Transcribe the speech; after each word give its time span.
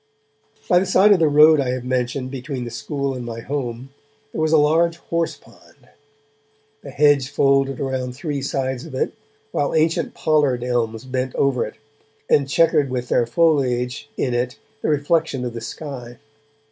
By 0.67 0.79
the 0.79 0.87
side 0.87 1.11
of 1.11 1.19
the 1.19 1.27
road 1.27 1.59
I 1.59 1.69
have 1.69 1.85
mentioned, 1.85 2.31
between 2.31 2.63
the 2.65 2.71
school 2.71 3.13
and 3.13 3.23
my 3.23 3.41
home, 3.41 3.91
there 4.31 4.41
was 4.41 4.51
a 4.51 4.57
large 4.57 4.97
horse 4.97 5.37
pond. 5.37 5.89
The 6.81 6.89
hedge 6.89 7.29
folded 7.29 7.79
around 7.79 8.13
three 8.15 8.41
sides 8.41 8.83
of 8.87 8.95
it, 8.95 9.13
while 9.51 9.75
ancient 9.75 10.15
pollard 10.15 10.63
elms 10.63 11.05
bent 11.05 11.35
over 11.35 11.67
it, 11.67 11.75
and 12.27 12.49
chequered 12.49 12.89
with 12.89 13.09
their 13.09 13.27
foliage 13.27 14.09
in 14.17 14.33
it 14.33 14.57
the 14.81 14.89
reflection 14.89 15.45
of 15.45 15.53
the 15.53 15.61
sky. 15.61 16.17